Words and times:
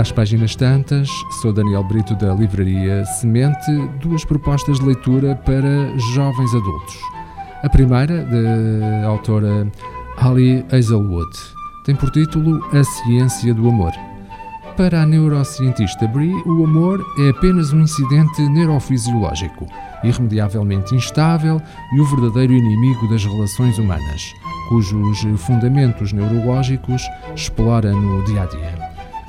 Às 0.00 0.10
páginas 0.10 0.56
tantas, 0.56 1.10
sou 1.42 1.52
Daniel 1.52 1.84
Brito 1.84 2.14
da 2.14 2.32
livraria 2.32 3.04
Semente, 3.04 3.70
duas 4.00 4.24
propostas 4.24 4.80
de 4.80 4.86
leitura 4.86 5.36
para 5.36 5.94
jovens 6.14 6.54
adultos. 6.54 6.96
A 7.62 7.68
primeira, 7.68 8.24
da 8.24 9.06
autora 9.06 9.70
Ali 10.16 10.64
Hazelwood, 10.72 11.28
tem 11.84 11.94
por 11.94 12.10
título 12.12 12.64
A 12.74 12.82
Ciência 12.82 13.52
do 13.52 13.68
Amor. 13.68 13.92
Para 14.74 15.02
a 15.02 15.06
neurocientista 15.06 16.08
Brie, 16.08 16.32
o 16.46 16.64
amor 16.64 17.04
é 17.18 17.28
apenas 17.28 17.70
um 17.74 17.80
incidente 17.80 18.40
neurofisiológico, 18.48 19.66
irremediavelmente 20.02 20.94
instável 20.94 21.60
e 21.94 22.00
o 22.00 22.06
verdadeiro 22.06 22.54
inimigo 22.54 23.06
das 23.10 23.22
relações 23.22 23.76
humanas, 23.76 24.22
cujos 24.70 25.18
fundamentos 25.36 26.10
neurológicos 26.14 27.02
explora 27.36 27.92
no 27.92 28.24
dia 28.24 28.44
a 28.44 28.46
dia. 28.46 28.79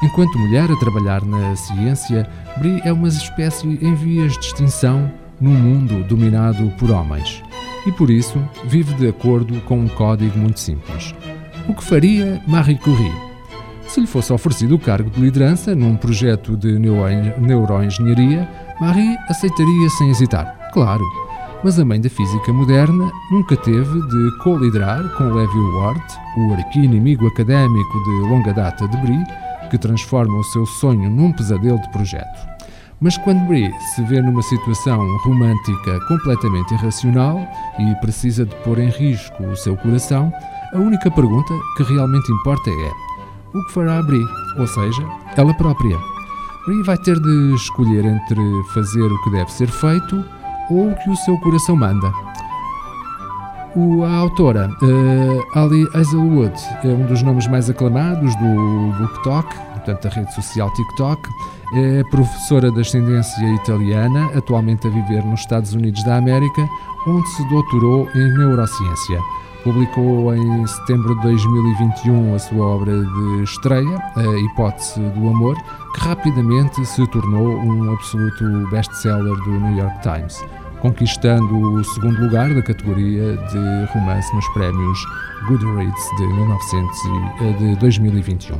Enquanto 0.03 0.39
mulher 0.39 0.71
a 0.71 0.75
trabalhar 0.77 1.23
na 1.23 1.55
ciência, 1.55 2.27
Brie 2.57 2.81
é 2.83 2.91
uma 2.91 3.07
espécie 3.07 3.67
em 3.67 3.93
vias 3.93 4.33
de 4.33 4.45
extinção 4.45 5.11
num 5.39 5.53
mundo 5.53 6.03
dominado 6.03 6.71
por 6.77 6.89
homens. 6.89 7.43
E 7.85 7.91
por 7.91 8.09
isso 8.09 8.37
vive 8.65 8.93
de 8.95 9.07
acordo 9.07 9.61
com 9.61 9.79
um 9.79 9.87
código 9.87 10.37
muito 10.37 10.59
simples. 10.59 11.13
O 11.67 11.73
que 11.75 11.83
faria 11.83 12.41
Marie 12.47 12.77
Curie? 12.77 13.13
Se 13.87 13.99
lhe 13.99 14.07
fosse 14.07 14.33
oferecido 14.33 14.75
o 14.75 14.79
cargo 14.79 15.09
de 15.09 15.19
liderança 15.19 15.75
num 15.75 15.95
projeto 15.95 16.55
de 16.57 16.79
neuroengenharia, 16.79 18.49
Marie 18.79 19.17
aceitaria 19.27 19.89
sem 19.97 20.09
hesitar, 20.09 20.69
claro. 20.73 21.03
Mas 21.63 21.77
a 21.77 21.85
mãe 21.85 22.01
da 22.01 22.09
física 22.09 22.51
moderna 22.51 23.11
nunca 23.29 23.55
teve 23.55 24.01
de 24.07 24.37
co-liderar 24.43 25.03
com 25.15 25.25
Levi 25.25 25.59
Ward, 25.75 26.01
o 26.37 26.53
arqui-inimigo 26.53 27.27
académico 27.27 28.03
de 28.03 28.29
longa 28.29 28.51
data 28.51 28.87
de 28.87 28.97
Brie, 28.97 29.23
que 29.71 29.77
transforma 29.77 30.37
o 30.37 30.43
seu 30.43 30.65
sonho 30.65 31.09
num 31.09 31.31
pesadelo 31.31 31.81
de 31.81 31.89
projeto. 31.89 32.51
Mas 32.99 33.17
quando 33.17 33.47
Brie 33.47 33.73
se 33.95 34.03
vê 34.03 34.21
numa 34.21 34.43
situação 34.43 34.99
romântica 35.23 35.99
completamente 36.07 36.73
irracional 36.75 37.39
e 37.79 37.95
precisa 37.95 38.45
de 38.45 38.53
pôr 38.57 38.77
em 38.77 38.89
risco 38.89 39.43
o 39.43 39.55
seu 39.55 39.75
coração, 39.77 40.31
a 40.73 40.77
única 40.77 41.09
pergunta 41.09 41.53
que 41.77 41.83
realmente 41.83 42.31
importa 42.31 42.69
é: 42.69 42.91
o 43.57 43.65
que 43.65 43.73
fará 43.73 44.03
Brie, 44.03 44.25
ou 44.59 44.67
seja, 44.67 45.03
ela 45.35 45.53
própria. 45.55 45.97
Brie 46.67 46.83
vai 46.83 46.97
ter 46.97 47.19
de 47.19 47.55
escolher 47.55 48.05
entre 48.05 48.63
fazer 48.73 49.01
o 49.01 49.23
que 49.23 49.31
deve 49.31 49.51
ser 49.51 49.67
feito 49.67 50.23
ou 50.69 50.91
o 50.91 50.95
que 50.95 51.09
o 51.09 51.15
seu 51.15 51.37
coração 51.39 51.75
manda. 51.75 52.30
O, 53.73 54.03
a 54.03 54.15
autora, 54.17 54.69
uh, 54.81 55.57
Ali 55.57 55.87
Hazelwood, 55.93 56.53
é 56.83 56.87
um 56.89 57.05
dos 57.05 57.23
nomes 57.23 57.47
mais 57.47 57.69
aclamados 57.69 58.35
do 58.35 58.93
BookTok, 58.97 59.47
portanto, 59.75 60.07
a 60.07 60.11
rede 60.11 60.33
social 60.33 60.69
TikTok. 60.73 61.21
É 61.73 62.03
professora 62.11 62.69
de 62.69 62.81
ascendência 62.81 63.47
italiana, 63.55 64.29
atualmente 64.35 64.87
a 64.87 64.89
viver 64.89 65.23
nos 65.23 65.39
Estados 65.39 65.73
Unidos 65.73 66.03
da 66.03 66.17
América, 66.17 66.67
onde 67.07 67.25
se 67.29 67.47
doutorou 67.47 68.09
em 68.13 68.37
neurociência. 68.37 69.19
Publicou 69.63 70.35
em 70.35 70.67
setembro 70.67 71.15
de 71.15 71.21
2021 71.21 72.35
a 72.35 72.39
sua 72.39 72.65
obra 72.65 72.91
de 72.91 73.43
estreia, 73.43 73.97
A 74.17 74.37
Hipótese 74.39 74.99
do 74.99 75.29
Amor, 75.29 75.55
que 75.93 76.01
rapidamente 76.01 76.85
se 76.85 77.07
tornou 77.07 77.57
um 77.59 77.93
absoluto 77.93 78.69
best-seller 78.69 79.35
do 79.43 79.51
New 79.51 79.77
York 79.77 80.01
Times, 80.01 80.43
conquistando 80.81 81.55
o 81.55 81.83
segundo 81.83 82.19
lugar 82.19 82.53
da 82.53 82.61
categoria 82.61 83.37
de 83.37 83.93
romance 83.93 84.35
nos 84.35 84.47
prémios 84.49 84.99
Goodreads 85.47 86.09
de, 86.17 86.27
1900 86.27 87.59
de 87.59 87.75
2021. 87.77 88.57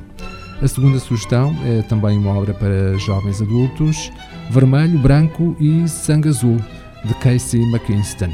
A 0.62 0.68
segunda 0.68 1.00
sugestão 1.00 1.56
é 1.66 1.82
também 1.82 2.18
uma 2.20 2.38
obra 2.38 2.54
para 2.54 2.96
jovens 3.00 3.42
adultos, 3.42 4.12
Vermelho, 4.52 5.00
Branco 5.00 5.56
e 5.60 5.88
Sangue 5.88 6.30
Azul, 6.30 6.58
de 7.04 7.14
Casey 7.16 7.62
McKinston. 7.64 8.30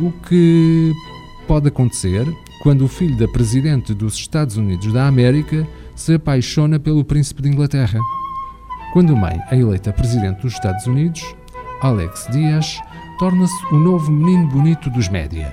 O 0.00 0.10
que 0.28 0.92
pode 1.46 1.68
acontecer 1.68 2.26
quando 2.62 2.84
o 2.84 2.88
filho 2.88 3.16
da 3.16 3.28
presidente 3.28 3.94
dos 3.94 4.14
Estados 4.14 4.56
Unidos 4.56 4.92
da 4.92 5.06
América 5.06 5.66
se 5.94 6.14
apaixona 6.14 6.80
pelo 6.80 7.04
príncipe 7.04 7.42
de 7.42 7.48
Inglaterra. 7.48 8.00
Quando 8.92 9.12
a 9.12 9.16
mãe 9.16 9.40
é 9.50 9.58
eleita 9.58 9.92
presidente 9.92 10.42
dos 10.42 10.54
Estados 10.54 10.86
Unidos, 10.86 11.22
Alex 11.82 12.26
Dias 12.30 12.80
torna-se 13.18 13.66
o 13.66 13.76
novo 13.76 14.10
menino 14.10 14.46
bonito 14.48 14.88
dos 14.90 15.08
média. 15.08 15.52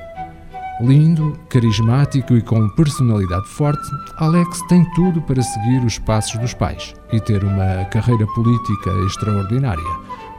Lindo, 0.79 1.37
carismático 1.49 2.35
e 2.35 2.41
com 2.41 2.67
personalidade 2.69 3.47
forte, 3.49 3.89
Alex 4.17 4.61
tem 4.67 4.85
tudo 4.95 5.21
para 5.21 5.41
seguir 5.41 5.83
os 5.83 5.99
passos 5.99 6.39
dos 6.39 6.53
pais 6.53 6.93
e 7.11 7.19
ter 7.19 7.43
uma 7.43 7.85
carreira 7.85 8.25
política 8.27 8.89
extraordinária, 9.05 9.83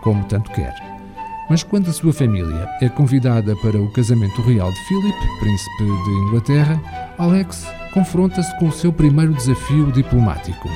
como 0.02 0.24
tanto 0.24 0.50
quer. 0.52 0.74
Mas 1.48 1.62
quando 1.62 1.88
a 1.88 1.92
sua 1.92 2.12
família 2.12 2.68
é 2.80 2.88
convidada 2.88 3.54
para 3.56 3.78
o 3.78 3.92
casamento 3.92 4.40
real 4.42 4.70
de 4.70 4.80
Philip, 4.88 5.38
príncipe 5.38 5.84
de 5.84 6.10
Inglaterra, 6.26 6.80
Alex 7.18 7.66
confronta-se 7.92 8.58
com 8.58 8.68
o 8.68 8.72
seu 8.72 8.92
primeiro 8.92 9.34
desafio 9.34 9.92
diplomático: 9.92 10.68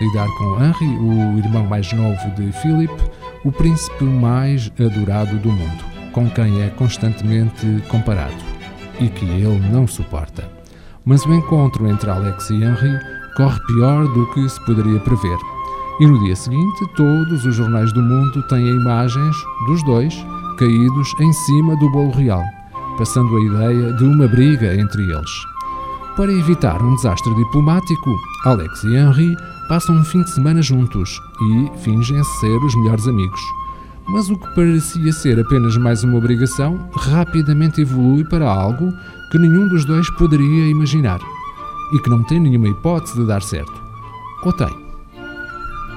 lidar 0.00 0.28
com 0.38 0.64
Henry, 0.64 0.96
o 0.98 1.38
irmão 1.38 1.66
mais 1.66 1.92
novo 1.92 2.30
de 2.36 2.52
Philip, 2.52 2.92
o 3.44 3.50
príncipe 3.50 4.04
mais 4.04 4.70
adorado 4.78 5.36
do 5.38 5.50
mundo, 5.50 5.84
com 6.12 6.28
quem 6.30 6.62
é 6.62 6.68
constantemente 6.70 7.82
comparado 7.88 8.34
e 9.00 9.08
que 9.08 9.24
ele 9.24 9.68
não 9.70 9.86
suporta. 9.86 10.48
Mas 11.04 11.24
o 11.26 11.34
encontro 11.34 11.88
entre 11.88 12.10
Alex 12.10 12.50
e 12.50 12.62
Henry 12.62 12.98
corre 13.36 13.58
pior 13.66 14.06
do 14.06 14.26
que 14.32 14.48
se 14.48 14.64
poderia 14.64 15.00
prever. 15.00 15.38
E 16.00 16.06
no 16.06 16.18
dia 16.24 16.36
seguinte, 16.36 16.86
todos 16.96 17.44
os 17.44 17.54
jornais 17.54 17.92
do 17.92 18.02
mundo 18.02 18.42
têm 18.48 18.66
imagens 18.66 19.36
dos 19.66 19.82
dois 19.84 20.14
caídos 20.58 21.12
em 21.20 21.32
cima 21.32 21.76
do 21.76 21.90
bolo 21.90 22.12
real, 22.12 22.42
passando 22.96 23.36
a 23.36 23.40
ideia 23.40 23.92
de 23.94 24.04
uma 24.04 24.28
briga 24.28 24.74
entre 24.74 25.02
eles. 25.02 25.51
Para 26.16 26.30
evitar 26.30 26.82
um 26.82 26.94
desastre 26.94 27.34
diplomático, 27.34 28.20
Alex 28.44 28.84
e 28.84 28.96
Henry 28.96 29.34
passam 29.66 29.96
um 29.96 30.04
fim 30.04 30.22
de 30.22 30.30
semana 30.30 30.60
juntos 30.60 31.18
e 31.40 31.78
fingem 31.78 32.22
ser 32.22 32.56
os 32.58 32.74
melhores 32.76 33.08
amigos. 33.08 33.40
Mas 34.08 34.28
o 34.28 34.36
que 34.36 34.54
parecia 34.54 35.10
ser 35.10 35.40
apenas 35.40 35.74
mais 35.78 36.04
uma 36.04 36.18
obrigação 36.18 36.90
rapidamente 36.92 37.80
evolui 37.80 38.24
para 38.24 38.46
algo 38.46 38.92
que 39.30 39.38
nenhum 39.38 39.66
dos 39.68 39.86
dois 39.86 40.10
poderia 40.10 40.68
imaginar 40.68 41.18
e 41.94 41.98
que 41.98 42.10
não 42.10 42.22
tem 42.22 42.38
nenhuma 42.38 42.68
hipótese 42.68 43.14
de 43.18 43.26
dar 43.26 43.40
certo. 43.40 43.72
Ou 44.44 44.52
tem? 44.52 44.68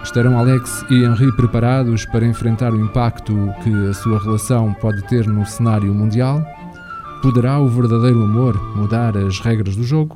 Estarão 0.01 0.39
Alex 0.39 0.85
e 0.89 1.03
Henri 1.03 1.29
preparados 1.33 2.05
para 2.05 2.25
enfrentar 2.25 2.71
o 2.73 2.79
impacto 2.79 3.33
que 3.61 3.89
a 3.89 3.93
sua 3.93 4.19
relação 4.19 4.73
pode 4.75 5.05
ter 5.09 5.27
no 5.27 5.45
cenário 5.45 5.93
mundial? 5.93 6.41
Poderá 7.25 7.59
o 7.59 7.67
verdadeiro 7.67 8.21
amor 8.21 8.55
mudar 8.75 9.17
as 9.17 9.39
regras 9.39 9.75
do 9.75 9.83
jogo? 9.83 10.15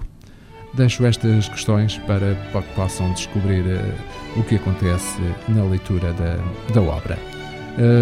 Deixo 0.75 1.03
estas 1.07 1.49
questões 1.49 1.97
para 2.05 2.35
que 2.35 2.75
possam 2.75 3.11
descobrir 3.13 3.61
uh, 3.61 4.39
o 4.39 4.43
que 4.43 4.57
acontece 4.57 5.19
na 5.47 5.63
leitura 5.63 6.13
da, 6.13 6.37
da 6.71 6.79
obra. 6.79 7.17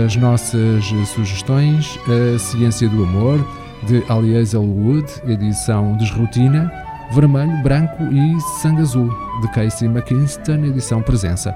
As 0.06 0.14
nossas 0.18 0.84
sugestões: 1.16 1.98
A 2.04 2.38
Ciência 2.38 2.90
do 2.90 3.02
Amor, 3.02 3.40
de 3.84 4.04
Ali 4.12 4.36
Hazelwood, 4.36 5.10
edição 5.26 5.96
Desrotina, 5.96 6.70
Vermelho, 7.14 7.64
Branco 7.64 8.04
e 8.12 8.42
Sangue 8.62 8.82
Azul, 8.82 9.10
de 9.40 9.48
Casey 9.54 9.88
McKinston, 9.88 10.66
edição 10.66 11.02
Presença. 11.02 11.56